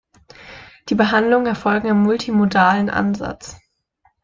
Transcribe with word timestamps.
Die 0.89 0.95
Behandlungen 0.95 1.45
erfolgen 1.45 1.85
im 1.89 2.01
multimodalen 2.01 2.89
Ansatz. 2.89 3.61